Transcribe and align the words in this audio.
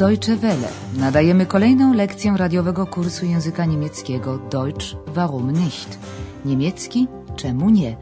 Deutsche 0.00 0.36
Welle. 0.36 0.68
Nadajemy 0.96 1.46
kolejną 1.46 1.94
lekcję 1.94 2.34
radiowego 2.36 2.86
kursu 2.86 3.26
języka 3.26 3.64
niemieckiego 3.64 4.38
Deutsch 4.38 4.86
warum 5.06 5.50
nicht? 5.50 5.98
Niemiecki 6.44 7.08
czemu 7.36 7.70
nie? 7.70 7.96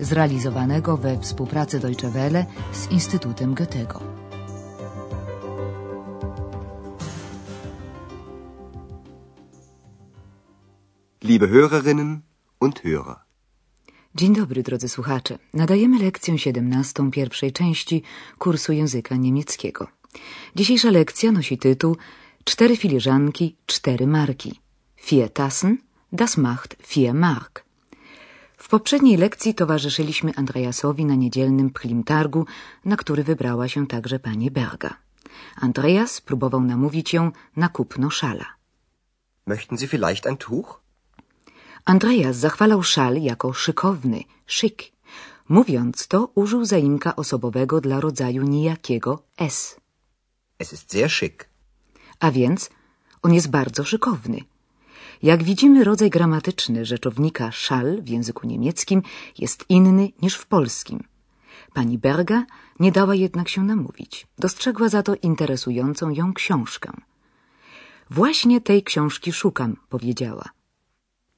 Zrealizowanego 0.00 0.96
we 0.96 1.20
współpracy 1.20 1.80
Deutsche 1.80 2.10
Welle 2.10 2.46
z 2.72 2.90
Instytutem 2.90 3.54
Goethego. 3.54 4.00
Liebe 11.22 11.46
Hörerinnen 11.48 12.18
und 12.60 12.80
Hörer. 12.84 13.16
Dzień 14.14 14.34
dobry, 14.34 14.62
drodzy 14.62 14.88
słuchacze. 14.88 15.38
Nadajemy 15.54 15.98
lekcję 15.98 16.38
17 16.38 17.10
pierwszej 17.10 17.52
części 17.52 18.02
kursu 18.38 18.72
języka 18.72 19.16
niemieckiego. 19.16 20.03
Dzisiejsza 20.56 20.90
lekcja 20.90 21.32
nosi 21.32 21.58
tytuł 21.58 21.96
Cztery 22.44 22.76
filiżanki, 22.76 23.56
cztery 23.66 24.06
marki. 24.06 24.60
Vier 25.06 25.30
Tassen, 25.32 25.78
das 26.12 26.36
macht 26.36 26.76
vier 26.90 27.14
Mark. 27.14 27.64
W 28.56 28.68
poprzedniej 28.68 29.16
lekcji 29.16 29.54
towarzyszyliśmy 29.54 30.32
Andreasowi 30.36 31.04
na 31.04 31.14
niedzielnym 31.14 31.70
plimtargu, 31.70 32.46
na 32.84 32.96
który 32.96 33.24
wybrała 33.24 33.68
się 33.68 33.86
także 33.86 34.18
pani 34.18 34.50
Berga. 34.50 34.96
Andreas 35.56 36.20
próbował 36.20 36.60
namówić 36.60 37.12
ją 37.12 37.32
na 37.56 37.68
kupno 37.68 38.10
szala. 38.10 38.46
Möchten 39.46 39.76
Sie 39.78 39.88
vielleicht 39.88 40.26
ein 40.26 40.36
Tuch? 40.36 40.80
Andreas 41.84 42.36
zachwalał 42.36 42.82
szal 42.82 43.22
jako 43.22 43.52
szykowny, 43.52 44.24
szyk. 44.46 44.82
Mówiąc 45.48 46.06
to, 46.08 46.30
użył 46.34 46.64
zaimka 46.64 47.16
osobowego 47.16 47.80
dla 47.80 48.00
rodzaju 48.00 48.42
nijakiego 48.42 49.22
S. 49.38 49.76
Es 50.58 50.72
ist 50.72 50.90
sehr 50.92 51.10
schick. 51.10 51.48
A 52.20 52.30
więc 52.30 52.70
on 53.22 53.34
jest 53.34 53.50
bardzo 53.50 53.84
szykowny. 53.84 54.40
Jak 55.22 55.42
widzimy, 55.42 55.84
rodzaj 55.84 56.10
gramatyczny 56.10 56.84
rzeczownika 56.84 57.52
szal 57.52 58.02
w 58.02 58.08
języku 58.08 58.46
niemieckim 58.46 59.02
jest 59.38 59.64
inny 59.68 60.08
niż 60.22 60.34
w 60.34 60.46
polskim. 60.46 61.04
Pani 61.72 61.98
Berga 61.98 62.46
nie 62.80 62.92
dała 62.92 63.14
jednak 63.14 63.48
się 63.48 63.62
namówić. 63.64 64.26
Dostrzegła 64.38 64.88
za 64.88 65.02
to 65.02 65.14
interesującą 65.22 66.10
ją 66.10 66.34
książkę. 66.34 66.92
Właśnie 68.10 68.60
tej 68.60 68.82
książki 68.82 69.32
szukam, 69.32 69.76
powiedziała. 69.88 70.48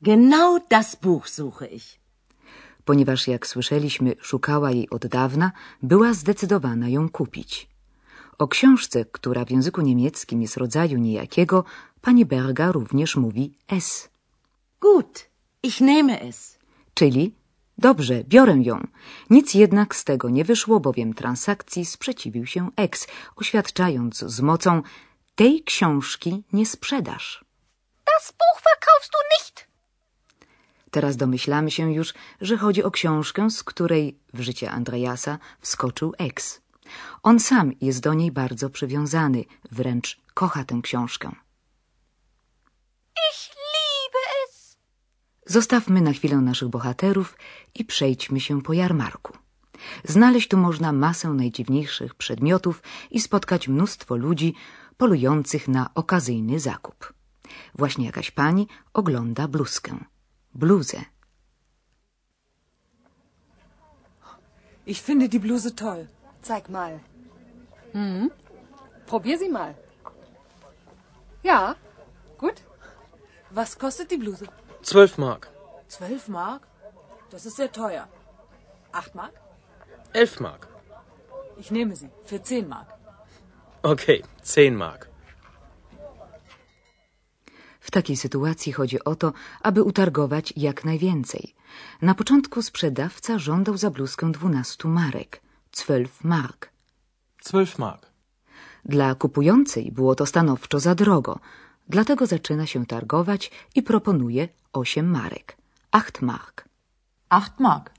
Genau 0.02 0.60
das 0.70 0.96
Buch 0.96 1.28
suche 1.28 1.66
ich. 1.66 1.98
Ponieważ, 2.84 3.28
jak 3.28 3.46
słyszeliśmy, 3.46 4.14
szukała 4.20 4.70
jej 4.70 4.90
od 4.90 5.06
dawna, 5.06 5.52
była 5.82 6.12
zdecydowana 6.12 6.88
ją 6.88 7.08
kupić. 7.08 7.68
O 8.38 8.48
książce, 8.48 9.04
która 9.04 9.44
w 9.44 9.50
języku 9.50 9.80
niemieckim 9.80 10.42
jest 10.42 10.56
rodzaju 10.56 10.98
nijakiego, 10.98 11.64
pani 12.00 12.24
Berga 12.24 12.72
również 12.72 13.16
mówi 13.16 13.58
es, 13.68 14.08
Gut, 14.80 15.28
ich 15.62 15.80
nehme 15.80 16.20
es. 16.20 16.58
czyli 16.94 17.34
dobrze, 17.78 18.24
biorę 18.24 18.56
ją. 18.62 18.86
Nic 19.30 19.54
jednak 19.54 19.96
z 19.96 20.04
tego 20.04 20.30
nie 20.30 20.44
wyszło, 20.44 20.80
bowiem 20.80 21.14
transakcji 21.14 21.84
sprzeciwił 21.84 22.46
się 22.46 22.70
ex, 22.76 23.06
oświadczając 23.36 24.18
z 24.18 24.40
mocą 24.40 24.82
tej 25.34 25.62
książki 25.64 26.44
nie 26.52 26.66
sprzedasz. 26.66 27.44
Das 28.06 28.32
Buch 28.32 28.62
verkaufst 28.64 29.12
du 29.12 29.18
nicht. 29.34 29.66
Teraz 30.90 31.16
domyślamy 31.16 31.70
się 31.70 31.92
już, 31.92 32.14
że 32.40 32.56
chodzi 32.56 32.82
o 32.84 32.90
książkę, 32.90 33.50
z 33.50 33.64
której 33.64 34.18
w 34.34 34.40
życie 34.40 34.70
Andreasa 34.70 35.38
wskoczył 35.60 36.12
ex. 36.18 36.65
On 37.22 37.40
sam 37.40 37.72
jest 37.80 38.00
do 38.00 38.14
niej 38.14 38.32
bardzo 38.32 38.70
przywiązany, 38.70 39.44
wręcz 39.72 40.20
kocha 40.34 40.64
tę 40.64 40.80
książkę. 40.82 41.28
Ich 43.30 43.40
liebe 43.74 44.22
es. 44.44 44.76
Zostawmy 45.46 46.00
na 46.00 46.12
chwilę 46.12 46.36
naszych 46.36 46.68
bohaterów 46.68 47.38
i 47.74 47.84
przejdźmy 47.84 48.40
się 48.40 48.62
po 48.62 48.72
jarmarku. 48.72 49.32
Znaleźć 50.04 50.48
tu 50.48 50.56
można 50.56 50.92
masę 50.92 51.28
najdziwniejszych 51.28 52.14
przedmiotów 52.14 52.82
i 53.10 53.20
spotkać 53.20 53.68
mnóstwo 53.68 54.16
ludzi 54.16 54.54
polujących 54.96 55.68
na 55.68 55.90
okazyjny 55.94 56.60
zakup. 56.60 57.12
Właśnie 57.74 58.06
jakaś 58.06 58.30
pani 58.30 58.68
ogląda 58.92 59.48
bluzkę. 59.48 60.04
Bluzę. 60.54 61.04
Ich 64.86 65.00
finde 65.00 65.28
die 65.28 65.40
Bluse 65.40 65.70
toll. 65.70 66.06
Zeig 66.46 66.68
mal. 66.68 67.00
Probier 69.06 69.38
sie 69.38 69.48
mal. 69.48 69.74
Ja, 71.42 71.76
gut. 72.38 72.58
Was 73.50 73.78
kostet 73.78 74.10
die 74.10 74.16
Bluse? 74.16 74.46
12 74.82 75.18
Mark. 75.18 75.48
Zwölf 75.88 76.28
Mark? 76.28 76.62
Das 77.30 77.46
ist 77.46 77.56
sehr 77.56 77.72
teuer. 77.72 78.08
Acht 78.92 79.14
Mark? 79.14 79.32
11 80.12 80.40
Mark. 80.40 80.68
Ich 81.58 81.70
nehme 81.70 81.96
sie. 81.96 82.10
Für 82.24 82.42
zehn 82.42 82.68
Mark. 82.68 82.88
Okay, 83.82 84.22
10 84.42 84.76
Mark. 84.76 85.08
W 87.80 87.90
takiej 87.90 88.16
sytuacji 88.16 88.72
chodzi 88.72 89.04
o 89.04 89.16
to, 89.16 89.32
aby 89.62 89.82
utargować 89.82 90.52
jak 90.56 90.84
najwięcej. 90.84 91.54
Na 92.02 92.14
początku 92.14 92.62
sprzedawca 92.62 93.38
żądał 93.38 93.76
za 93.76 93.90
bluzkę 93.90 94.32
12 94.32 94.88
marek, 94.88 95.40
12 95.84 96.24
mark. 96.24 96.70
12 97.44 97.78
Mark. 97.78 98.06
Dla 98.84 99.14
kupującej 99.14 99.92
było 99.92 100.14
to 100.14 100.26
stanowczo 100.26 100.80
za 100.80 100.94
drogo, 100.94 101.38
dlatego 101.88 102.26
zaczyna 102.26 102.66
się 102.66 102.86
targować 102.86 103.50
i 103.74 103.82
proponuje 103.82 104.48
8 104.72 105.10
marek, 105.10 105.56
8 105.92 106.26
mark. 106.26 106.68
Acht 107.28 107.60
Mark. 107.60 107.90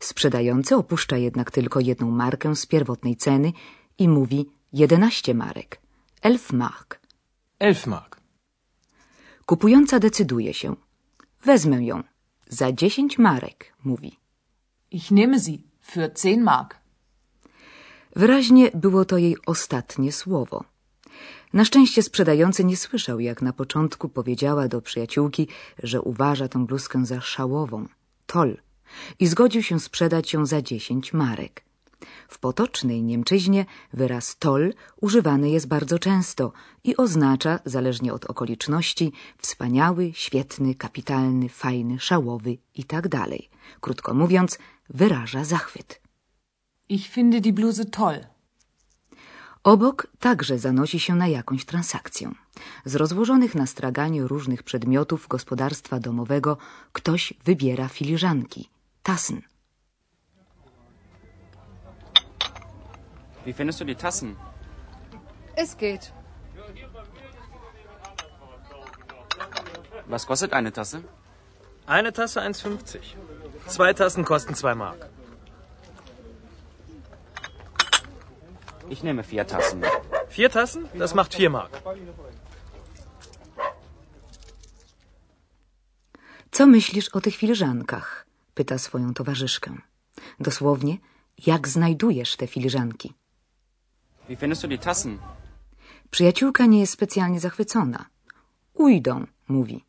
Sprzedający 0.00 0.76
opuszcza 0.76 1.16
jednak 1.16 1.50
tylko 1.50 1.80
jedną 1.80 2.10
markę 2.10 2.56
z 2.56 2.66
pierwotnej 2.66 3.16
ceny 3.16 3.52
i 3.98 4.08
mówi 4.08 4.50
11 4.72 5.34
marek, 5.34 5.80
11 6.24 6.56
mark. 6.56 7.00
11 7.60 7.90
Mark. 7.90 8.20
Kupująca 9.46 9.98
decyduje 9.98 10.54
się. 10.54 10.76
Wezmę 11.44 11.84
ją. 11.84 12.02
Za 12.48 12.72
10 12.72 13.18
marek, 13.18 13.74
mówi. 13.84 14.18
Ich 14.90 15.10
nehme 15.10 15.40
sie. 15.40 15.58
Für 15.82 16.10
zehn 16.14 16.42
Mark. 16.42 16.87
Wyraźnie 18.18 18.70
było 18.74 19.04
to 19.04 19.18
jej 19.18 19.36
ostatnie 19.46 20.12
słowo. 20.12 20.64
Na 21.52 21.64
szczęście 21.64 22.02
sprzedający 22.02 22.64
nie 22.64 22.76
słyszał, 22.76 23.20
jak 23.20 23.42
na 23.42 23.52
początku 23.52 24.08
powiedziała 24.08 24.68
do 24.68 24.82
przyjaciółki, 24.82 25.48
że 25.82 26.02
uważa 26.02 26.48
tę 26.48 26.66
bluzkę 26.66 27.06
za 27.06 27.20
szałową, 27.20 27.86
tol, 28.26 28.56
i 29.20 29.26
zgodził 29.26 29.62
się 29.62 29.80
sprzedać 29.80 30.32
ją 30.32 30.46
za 30.46 30.62
10 30.62 31.12
marek. 31.12 31.64
W 32.28 32.38
potocznej 32.38 33.02
Niemczyźnie 33.02 33.66
wyraz 33.92 34.36
tol 34.36 34.72
używany 35.00 35.50
jest 35.50 35.68
bardzo 35.68 35.98
często 35.98 36.52
i 36.84 36.96
oznacza, 36.96 37.60
zależnie 37.64 38.12
od 38.12 38.24
okoliczności, 38.24 39.12
wspaniały, 39.38 40.10
świetny, 40.14 40.74
kapitalny, 40.74 41.48
fajny, 41.48 41.98
szałowy 41.98 42.58
itd. 42.74 43.24
Krótko 43.80 44.14
mówiąc, 44.14 44.58
wyraża 44.90 45.44
zachwyt. 45.44 46.07
Ich 46.88 47.10
finde 47.10 47.40
die 47.40 47.52
Bluse 47.52 47.84
toll. 47.84 48.24
Obok 49.64 50.06
także 50.18 50.58
zanosi 50.58 51.00
się 51.00 51.14
na 51.14 51.26
jakąś 51.26 51.64
transakcję. 51.64 52.32
Z 52.84 52.94
rozłożonych 52.94 53.54
na 53.54 53.66
straganie 53.66 54.22
różnych 54.22 54.62
przedmiotów 54.62 55.28
gospodarstwa 55.28 56.00
domowego 56.00 56.56
ktoś 56.92 57.34
wybiera 57.44 57.88
filiżanki, 57.88 58.70
tassen. 59.02 59.42
Wie 63.46 63.52
findest 63.52 63.78
du 63.78 63.84
die 63.84 63.96
Tassen? 63.96 64.36
Es 65.56 65.76
geht. 65.76 66.12
Was 70.06 70.26
kostet 70.26 70.52
eine 70.52 70.72
Tasse? 70.72 71.02
Eine 71.86 72.12
Tasse 72.12 72.40
1,50. 72.40 72.98
Zwei 73.66 73.94
Tassen 73.94 74.24
kosten 74.24 74.54
2 74.54 74.74
Mark. 74.74 75.17
Ich 78.90 79.02
nehme 79.02 79.22
vier 79.22 79.46
Tassen. 79.46 79.82
Vier 80.28 80.50
Tassen? 80.50 80.88
Das 80.94 81.14
macht 81.14 81.32
4 81.32 81.50
Mark. 81.50 81.82
Co 86.50 86.66
myślisz 86.66 87.08
o 87.08 87.20
tych 87.20 87.36
filiżankach? 87.36 88.26
pyta 88.54 88.78
swoją 88.78 89.14
towarzyszkę. 89.14 89.74
Dosłownie, 90.40 90.98
jak 91.46 91.68
znajdujesz 91.68 92.36
te 92.36 92.46
filiżanki? 92.46 93.14
Wie 94.28 94.36
findest 94.36 94.62
du 94.62 94.68
die 94.68 94.78
Tassen? 94.78 95.18
Przyjaciółka 96.10 96.66
nie 96.66 96.80
jest 96.80 96.92
specjalnie 96.92 97.40
zachwycona. 97.40 98.06
Ujdą, 98.74 99.26
mówi. 99.48 99.84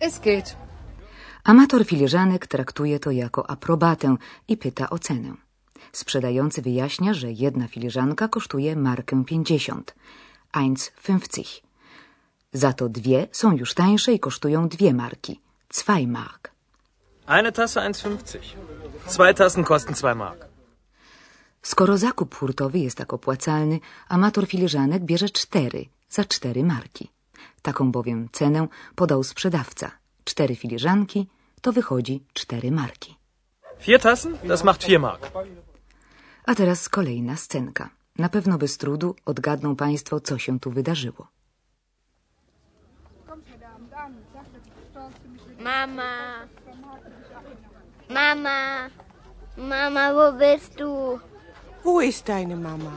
Es 0.00 0.20
geht. 0.20 0.56
Amator 1.44 1.86
filiżanek 1.86 2.46
traktuje 2.46 2.98
to 2.98 3.10
jako 3.10 3.50
aprobatę 3.50 4.16
i 4.48 4.56
pyta 4.56 4.90
o 4.90 4.98
cenę. 4.98 5.45
Sprzedający 5.92 6.62
wyjaśnia, 6.62 7.14
że 7.14 7.32
jedna 7.32 7.68
filiżanka 7.68 8.28
kosztuje 8.28 8.76
markę 8.76 9.24
50, 9.24 9.94
1,50. 10.52 11.62
Za 12.52 12.72
to 12.72 12.88
dwie 12.88 13.28
są 13.32 13.56
już 13.56 13.74
tańsze 13.74 14.12
i 14.12 14.20
kosztują 14.20 14.68
dwie 14.68 14.94
marki. 14.94 15.40
2 15.84 15.94
mark. 16.06 16.50
Eine 17.26 17.52
Tasse 17.52 17.80
1,50. 17.80 18.38
Zwei 19.08 19.34
Tassen 19.34 19.64
kosten 19.64 19.94
2 19.94 20.14
Mark. 20.14 20.46
Skoro 21.62 21.98
zakup 21.98 22.34
hurtowy 22.34 22.78
jest 22.78 22.96
tak 22.96 23.12
opłacalny, 23.12 23.80
amator 24.08 24.46
filiżanek 24.46 25.02
bierze 25.02 25.28
cztery 25.28 25.86
za 26.08 26.24
cztery 26.24 26.64
marki. 26.64 27.10
Taką 27.62 27.92
bowiem 27.92 28.28
cenę 28.32 28.68
podał 28.94 29.24
sprzedawca. 29.24 29.90
Cztery 30.24 30.56
filiżanki 30.56 31.28
to 31.60 31.72
wychodzi 31.72 32.24
cztery 32.32 32.70
marki. 32.70 33.16
Vier 33.80 34.00
Tassen, 34.00 34.38
das 34.44 34.64
macht 34.64 34.80
4 34.80 34.98
Mark. 34.98 35.30
A 36.46 36.54
teraz 36.54 36.88
kolejna 36.88 37.36
scenka. 37.36 37.90
Na 38.18 38.28
pewno 38.28 38.58
bez 38.58 38.78
trudu 38.78 39.16
odgadną 39.24 39.76
Państwo, 39.76 40.20
co 40.20 40.38
się 40.38 40.60
tu 40.60 40.70
wydarzyło. 40.70 41.26
Mama. 45.60 46.46
Mama. 48.10 48.90
Mama, 49.56 50.14
wo 50.14 50.32
bist 50.32 50.74
du? 50.78 51.18
Wo 51.84 52.00
ist 52.00 52.26
deine 52.26 52.56
Mama? 52.56 52.92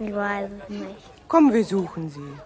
Ich 0.00 0.14
weiß 0.14 0.50
es 0.52 0.70
nicht. 0.70 1.10
Komm, 1.28 1.52
wir 1.52 1.64
suchen 1.64 2.10
sie. 2.10 2.36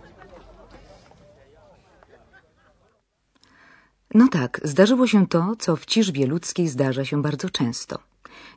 No 4.14 4.28
tak, 4.28 4.60
zdarzyło 4.64 5.06
się 5.06 5.26
to, 5.26 5.56
co 5.58 5.76
w 5.76 5.86
ciżbie 5.86 6.26
ludzkiej 6.26 6.68
zdarza 6.68 7.04
się 7.04 7.22
bardzo 7.22 7.50
często. 7.50 7.98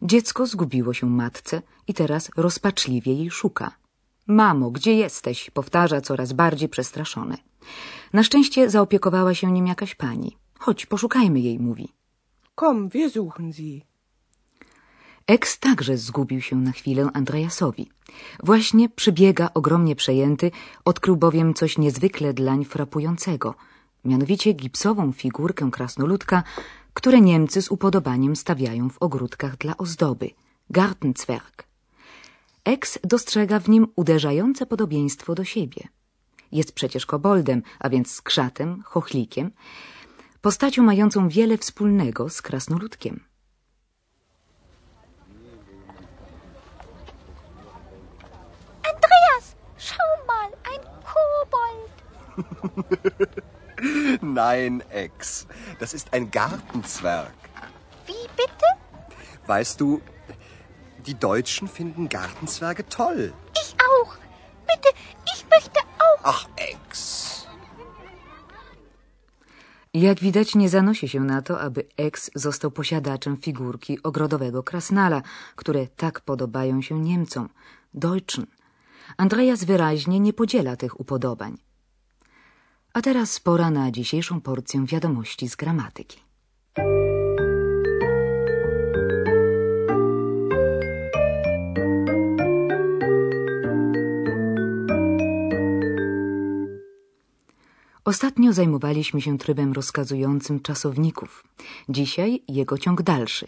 Dziecko 0.01 0.47
zgubiło 0.47 0.93
się 0.93 1.09
matce 1.09 1.61
i 1.87 1.93
teraz 1.93 2.31
rozpaczliwie 2.35 3.13
jej 3.13 3.31
szuka. 3.31 3.71
Mamo, 4.27 4.71
gdzie 4.71 4.93
jesteś? 4.93 5.49
powtarza 5.49 6.01
coraz 6.01 6.33
bardziej 6.33 6.69
przestraszone. 6.69 7.37
Na 8.13 8.23
szczęście 8.23 8.69
zaopiekowała 8.69 9.33
się 9.33 9.51
nim 9.51 9.67
jakaś 9.67 9.95
pani. 9.95 10.37
Chodź, 10.59 10.85
poszukajmy 10.85 11.39
jej, 11.39 11.59
mówi. 11.59 11.93
Komm, 12.55 12.89
wir 12.89 13.11
suchen 13.11 13.53
sie. 13.53 13.81
Eks 15.27 15.59
także 15.59 15.97
zgubił 15.97 16.41
się 16.41 16.55
na 16.55 16.71
chwilę 16.71 17.09
Andreasowi. 17.13 17.89
Właśnie 18.43 18.89
przybiega 18.89 19.49
ogromnie 19.53 19.95
przejęty, 19.95 20.51
odkrył 20.85 21.17
bowiem 21.17 21.53
coś 21.53 21.77
niezwykle 21.77 22.33
dlań 22.33 22.65
frapującego, 22.65 23.55
mianowicie 24.05 24.53
gipsową 24.53 25.11
figurkę 25.11 25.71
krasnoludka, 25.71 26.43
które 26.93 27.21
Niemcy 27.21 27.61
z 27.61 27.71
upodobaniem 27.71 28.35
stawiają 28.35 28.89
w 28.89 28.97
ogródkach 28.97 29.57
dla 29.57 29.77
ozdoby, 29.77 30.29
Gartenzwerg. 30.69 31.67
Eks 32.65 32.99
dostrzega 33.03 33.59
w 33.59 33.69
nim 33.69 33.87
uderzające 33.95 34.65
podobieństwo 34.65 35.35
do 35.35 35.43
siebie. 35.43 35.87
Jest 36.51 36.71
przecież 36.71 37.05
koboldem, 37.05 37.63
a 37.79 37.89
więc 37.89 38.11
skrzatem, 38.11 38.83
chochlikiem, 38.85 39.51
postacią 40.41 40.83
mającą 40.83 41.29
wiele 41.29 41.57
wspólnego 41.57 42.29
z 42.29 42.41
krasnoludkiem. 42.41 43.23
Andreas, 48.83 49.55
schau 49.77 50.25
mal, 50.27 50.51
ein 50.63 50.81
Kobold. 51.03 51.91
Nein, 54.21 54.83
Ex. 54.89 55.47
Das 55.79 55.93
ist 55.93 56.13
ein 56.13 56.31
Gartenzwerg. 56.31 57.33
Wie 58.07 58.27
bitte? 58.35 58.67
Weißt 59.47 59.79
du, 59.81 60.01
die 61.05 61.15
Deutschen 61.15 61.67
finden 61.67 62.09
Gartenzwerge 62.09 62.85
toll. 62.87 63.33
Ich 63.61 63.75
auch. 63.89 64.15
Bitte, 64.67 64.89
ich 65.33 65.45
möchte 65.49 65.79
auch. 65.79 66.21
Ach, 66.23 66.47
Ex. 66.55 67.29
Jak 69.93 70.19
widać, 70.19 70.55
nie 70.55 70.69
zanosi 70.69 71.07
się 71.09 71.19
na 71.19 71.41
to, 71.41 71.61
aby 71.61 71.87
Eks 71.97 72.31
został 72.35 72.71
posiadaczem 72.71 73.37
figurki 73.37 74.03
ogrodowego 74.03 74.63
krasnala, 74.63 75.21
które 75.55 75.87
tak 75.87 76.21
podobają 76.21 76.81
się 76.81 76.99
Niemcom, 76.99 77.49
Deutschen. 77.93 78.45
Andreas 79.17 79.63
wyraźnie 79.63 80.19
nie 80.19 80.33
podziela 80.33 80.75
tych 80.75 80.99
upodobań. 80.99 81.57
A 82.93 83.01
teraz 83.01 83.39
pora 83.39 83.69
na 83.71 83.91
dzisiejszą 83.91 84.41
porcję 84.41 84.85
wiadomości 84.85 85.49
z 85.49 85.55
gramatyki. 85.55 86.19
Ostatnio 98.05 98.53
zajmowaliśmy 98.53 99.21
się 99.21 99.37
trybem 99.37 99.73
rozkazującym 99.73 100.59
czasowników. 100.59 101.43
Dzisiaj 101.89 102.43
jego 102.47 102.77
ciąg 102.77 103.01
dalszy. 103.01 103.45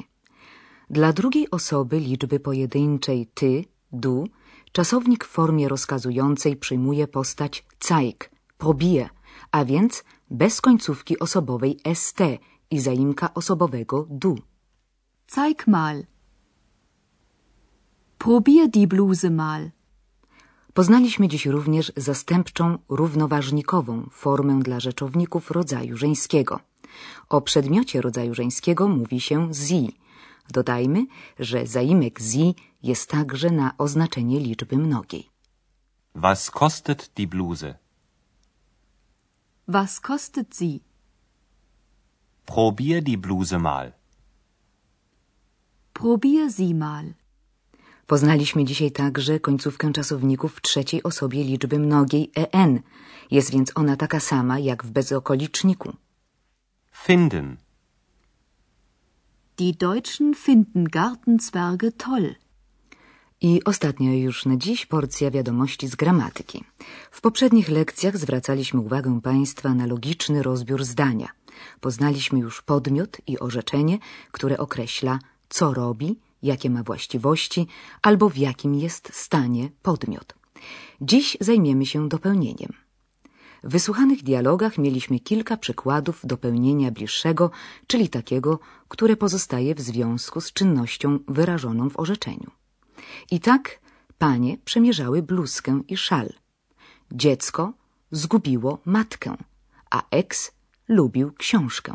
Dla 0.89 1.13
drugiej 1.13 1.51
osoby 1.51 1.99
liczby 1.99 2.39
pojedynczej 2.39 3.27
ty, 3.33 3.65
du, 3.91 4.27
czasownik 4.71 5.25
w 5.25 5.27
formie 5.27 5.67
rozkazującej 5.69 6.55
przyjmuje 6.55 7.07
postać 7.07 7.65
zeig, 7.79 8.31
probie, 8.57 9.09
a 9.51 9.66
więc 9.66 10.04
bez 10.30 10.62
końcówki 10.62 11.19
osobowej 11.19 11.80
st 11.94 12.19
i 12.72 12.80
zaimka 12.80 13.33
osobowego 13.33 14.07
du. 14.10 14.36
Zeig 15.28 15.68
mal. 15.68 16.06
Probier 18.18 18.69
die 18.69 18.88
Bluse 18.88 19.30
mal. 19.30 19.72
Poznaliśmy 20.74 21.28
dziś 21.28 21.45
również 21.45 21.92
zastępczą 21.98 22.78
równoważnikową 22.89 24.10
formę 24.12 24.60
dla 24.60 24.80
rzeczowników 24.80 25.51
rodzaju 25.51 25.98
żeńskiego. 25.98 26.60
O 27.30 27.42
przedmiocie 27.42 28.01
rodzaju 28.01 28.34
żeńskiego 28.34 28.88
mówi 28.88 29.22
się 29.22 29.54
sie. 29.54 29.88
Dodajmy, 30.50 31.06
że 31.39 31.68
zaimek 31.68 32.19
sie 32.19 32.54
jest 32.84 33.10
także 33.10 33.50
na 33.51 33.77
oznaczenie 33.77 34.39
liczby 34.39 34.77
mnogiej. 34.77 35.30
Was 36.16 36.51
kostet 36.51 37.12
die 37.16 37.27
Bluse? 37.27 37.81
Was 39.77 40.01
kostet 40.01 40.53
sie? 40.53 40.81
Probier 42.45 43.01
die 43.01 43.18
Bluse 43.18 43.57
mal. 43.59 43.94
Probier 45.93 46.50
sie 46.50 46.74
mal. 46.74 47.13
Poznaliśmy 48.07 48.65
dzisiaj 48.65 48.91
także 48.91 49.39
końcówkę 49.39 49.93
czasowników 49.93 50.55
w 50.55 50.62
trzeciej 50.62 51.03
osobie 51.03 51.43
liczby 51.43 51.79
mnogiej 51.79 52.31
en. 52.36 52.81
Jest 53.31 53.51
więc 53.51 53.72
ona 53.75 53.98
taka 53.98 54.19
sama 54.19 54.60
jak 54.60 54.84
w 54.84 54.91
bezokoliczniku. 54.91 55.93
Finden. 56.91 57.57
Die 59.57 59.74
Deutschen 59.74 60.34
finden 60.36 60.84
Gartenzwerge 60.84 61.91
toll. 61.91 62.36
I 63.43 63.63
ostatnia 63.63 64.15
już 64.15 64.45
na 64.45 64.57
dziś 64.57 64.86
porcja 64.86 65.31
wiadomości 65.31 65.88
z 65.88 65.95
gramatyki. 65.95 66.63
W 67.12 67.21
poprzednich 67.21 67.69
lekcjach 67.69 68.17
zwracaliśmy 68.17 68.79
uwagę 68.79 69.21
Państwa 69.21 69.74
na 69.74 69.86
logiczny 69.86 70.43
rozbiór 70.43 70.83
zdania. 70.83 71.29
Poznaliśmy 71.79 72.39
już 72.39 72.62
podmiot 72.62 73.17
i 73.27 73.39
orzeczenie, 73.39 74.00
które 74.31 74.57
określa, 74.57 75.19
co 75.50 75.74
robi, 75.74 76.19
jakie 76.43 76.69
ma 76.69 76.83
właściwości 76.83 77.67
albo 78.01 78.29
w 78.29 78.38
jakim 78.38 78.75
jest 78.75 79.10
stanie 79.13 79.69
podmiot. 79.81 80.36
Dziś 81.01 81.38
zajmiemy 81.39 81.86
się 81.86 82.10
dopełnieniem. 82.10 82.74
W 83.63 83.71
wysłuchanych 83.71 84.24
dialogach 84.24 84.77
mieliśmy 84.77 85.19
kilka 85.19 85.57
przykładów 85.57 86.21
dopełnienia 86.24 86.91
bliższego, 86.91 87.51
czyli 87.88 88.10
takiego, 88.10 88.60
które 88.88 89.15
pozostaje 89.15 89.75
w 89.75 89.81
związku 89.81 90.41
z 90.41 90.53
czynnością 90.53 91.19
wyrażoną 91.27 91.89
w 91.89 92.00
orzeczeniu. 92.00 92.51
I 93.31 93.39
tak 93.39 93.79
panie 94.17 94.58
przemierzały 94.65 95.22
bluzkę 95.22 95.81
i 95.88 95.98
szal. 95.98 96.34
Dziecko 97.12 97.74
zgubiło 98.12 98.79
matkę, 98.86 99.38
a 99.89 100.03
eks 100.12 100.51
lubił 100.88 101.31
książkę. 101.34 101.93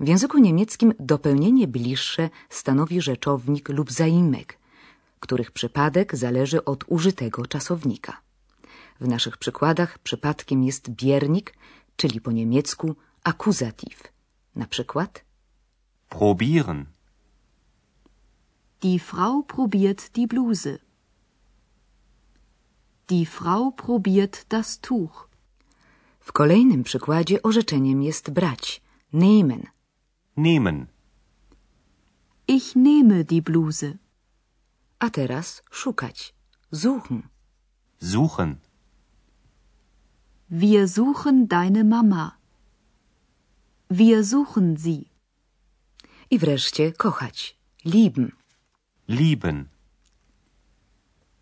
W 0.00 0.08
języku 0.08 0.38
niemieckim 0.38 0.94
dopełnienie 1.00 1.68
bliższe 1.68 2.30
stanowi 2.48 3.00
rzeczownik 3.00 3.68
lub 3.68 3.92
zaimek, 3.92 4.58
których 5.20 5.50
przypadek 5.52 6.16
zależy 6.16 6.64
od 6.64 6.84
użytego 6.86 7.46
czasownika. 7.46 8.20
W 9.00 9.08
naszych 9.08 9.36
przykładach 9.36 9.98
przypadkiem 9.98 10.64
jest 10.64 10.90
biernik, 10.90 11.54
czyli 11.96 12.20
po 12.20 12.32
niemiecku 12.32 12.96
akuzatyw. 13.24 14.12
Na 14.56 14.66
przykład 14.66 15.24
Probieren. 16.08 16.86
Die 18.82 18.98
Frau 18.98 19.42
probiert 19.42 20.16
die 20.16 20.26
Bluse. 20.26 20.78
Die 23.10 23.26
Frau 23.26 23.70
probiert 23.70 24.46
das 24.48 24.78
Tuch. 24.78 25.28
w 26.28 26.32
kolejnym 26.32 26.84
przykładzie 26.84 27.42
orzeczeniem 27.42 28.02
jest 28.02 28.30
brać, 28.30 28.80
nehmen. 29.12 29.62
Nehmen. 30.36 30.86
Ich 32.48 32.76
nehme 32.76 33.24
die 33.24 33.42
Bluse. 33.42 33.98
A 34.98 35.10
teraz 35.10 35.62
szukać, 35.70 36.34
suchen. 36.72 37.22
Suchen. 38.02 38.56
Wir 40.50 40.88
suchen 40.88 41.46
deine 41.46 41.84
Mama. 41.84 42.36
Wir 43.90 44.24
suchen 44.24 44.76
sie. 44.76 45.04
I 46.30 46.38
wreszcie 46.38 46.92
kochać. 46.92 47.58
Lieben. 47.84 48.32
Lieben. 49.10 49.70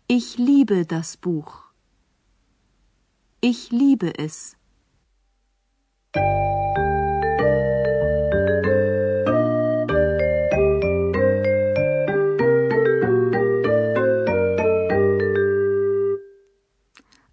Ich 0.07 0.37
liebe 0.37 0.85
das 0.85 1.17
Buch. 1.17 1.73
Ich 3.41 3.71
liebe 3.71 4.13
es. 4.17 4.55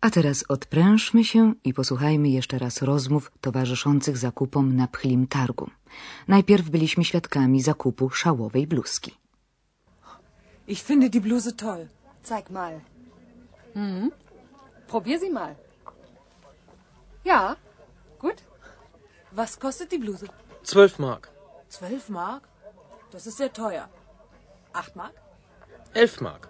A 0.00 0.10
teraz 0.10 0.44
odprężmy 0.48 1.24
się 1.24 1.54
i 1.64 1.74
posłuchajmy 1.74 2.28
jeszcze 2.28 2.58
raz 2.58 2.82
rozmów 2.82 3.32
towarzyszących 3.40 4.16
zakupom 4.18 4.76
na 4.76 4.88
pchlim 4.88 5.26
targu. 5.26 5.70
Najpierw 6.28 6.70
byliśmy 6.70 7.04
świadkami 7.04 7.62
zakupu 7.62 8.10
szałowej 8.10 8.66
bluzki. 8.66 9.23
Ich 10.66 10.82
finde 10.82 11.10
die 11.10 11.20
Bluse 11.20 11.56
toll. 11.56 11.88
Zeig 12.22 12.50
mal. 12.50 12.80
Hm? 13.74 14.12
Probier 14.86 15.18
sie 15.18 15.30
mal. 15.30 15.56
Ja, 17.24 17.56
gut. 18.18 18.42
Was 19.30 19.58
kostet 19.58 19.92
die 19.92 19.98
Bluse? 19.98 20.26
12 20.62 20.98
Mark. 20.98 21.30
12 21.68 22.08
Mark? 22.08 22.48
Das 23.10 23.26
ist 23.26 23.36
sehr 23.36 23.52
teuer. 23.52 23.88
8 24.72 24.96
Mark? 24.96 25.14
11 25.94 26.20
Mark. 26.20 26.48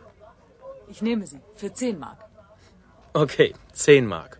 Ich 0.88 1.02
nehme 1.02 1.26
sie. 1.26 1.40
Für 1.56 1.72
10 1.72 1.98
Mark. 1.98 2.18
Okay, 3.14 3.54
10 3.72 4.06
Mark. 4.06 4.38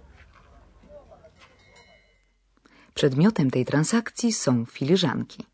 Przedmiotem 2.95 3.51
tej 3.51 3.65
transakcji 3.65 4.33
są 4.33 4.65
filiżanki. 4.67 5.47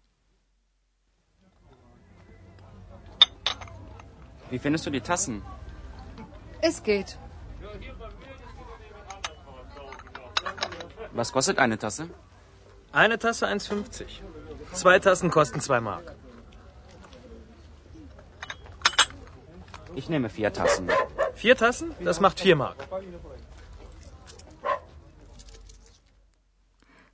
Wie 4.50 4.59
findest 4.59 4.87
du 4.87 4.90
die 4.90 5.00
Tassen? 5.00 5.42
Es 6.61 6.83
geht. 6.83 7.19
Was 11.12 11.33
kostet 11.33 11.59
eine 11.59 11.78
Tasse? 11.78 12.11
Eine 12.92 13.19
Tasse 13.19 13.47
1,50. 13.47 14.04
Zwei 14.73 14.99
Tassen 14.99 15.30
kosten 15.30 15.61
2 15.61 15.80
Mark. 15.80 16.14
Ich 19.95 20.09
nehme 20.09 20.28
vier 20.28 20.52
Tassen. 20.52 20.88
Vier 21.35 21.57
Tassen? 21.57 21.95
Das 22.00 22.21
macht 22.21 22.40
4 22.40 22.57
Mark. 22.57 22.88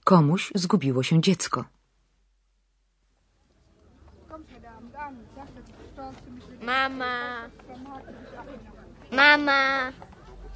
Komuś 0.05 0.53
zgubiło 0.55 1.03
się 1.03 1.21
dziecko. 1.21 1.65
Mama. 6.67 7.49
Mama. 9.13 9.93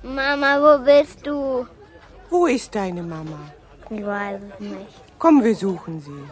Mama, 0.02 0.50
wo 0.60 0.84
bist 0.84 1.24
du? 1.26 1.66
Wo 2.30 2.46
ist 2.48 2.74
deine 2.74 3.02
Mama? 3.02 3.52
Ich 3.90 4.04
weiß 4.04 4.42
es 4.42 4.60
nicht. 4.60 5.00
Komm, 5.18 5.44
wir 5.44 5.54
suchen 5.54 6.00
sie. 6.00 6.22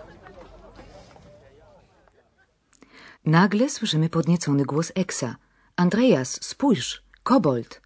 Nagle 3.24 3.68
słyszymy 3.70 4.08
podniecony 4.08 4.64
głos 4.64 4.92
Eksa. 4.94 5.36
Andreas, 5.76 6.38
spójrz, 6.42 7.02
kobold. 7.22 7.80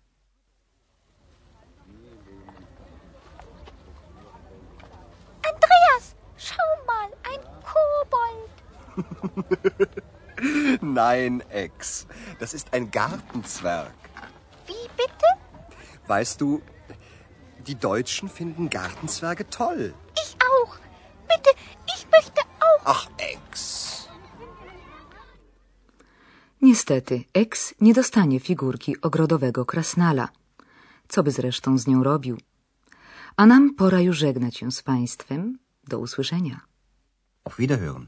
Andreas, 5.50 6.14
schau 6.37 6.70
mal, 6.87 7.11
ein 7.30 7.40
Kobold. 7.72 8.52
Nein, 10.80 11.42
Ex. 11.50 12.06
Das 12.40 12.54
ist 12.54 12.72
ein 12.75 12.90
Gartenzwerg. 12.90 13.94
Wie 14.66 14.88
bitte? 14.96 15.28
Weißt 16.06 16.40
du, 16.40 16.61
die 17.66 17.76
Deutschen 17.76 18.28
finden 18.28 18.68
Gartenzwerge 18.68 19.49
toll. 19.49 19.94
Ich 20.25 20.37
auch. 20.52 20.76
Bitte, 21.28 21.50
ich 21.94 22.06
möchte 22.11 22.40
auch. 22.61 22.82
Ach, 22.84 23.06
Ex. 23.18 24.08
Niestety, 26.61 27.25
Eks 27.34 27.75
nie 27.80 27.92
dostanie 27.92 28.40
figurki 28.40 29.00
ogrodowego 29.00 29.64
krasnala. 29.64 30.28
Co 31.08 31.22
by 31.22 31.30
zresztą 31.30 31.78
z 31.78 31.87
nią 31.87 32.02
robił? 32.02 32.38
A 33.37 33.46
nam 33.46 33.75
pora 33.75 34.00
już 34.00 34.18
żegnać 34.18 34.56
się 34.56 34.72
z 34.72 34.82
państwem. 34.82 35.58
Do 35.88 35.99
usłyszenia. 35.99 36.61
Auf 37.44 37.58
Wiederhören. 37.58 38.06